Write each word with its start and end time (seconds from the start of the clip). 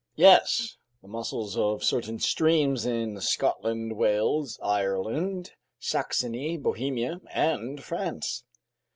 "Yes! 0.15 0.77
The 1.03 1.07
mussels 1.07 1.55
of 1.55 1.83
certain 1.83 2.17
streams 2.17 2.87
in 2.87 3.21
Scotland, 3.21 3.95
Wales, 3.95 4.57
Ireland, 4.63 5.51
Saxony, 5.77 6.57
Bohemia, 6.57 7.21
and 7.31 7.83
France." 7.83 8.43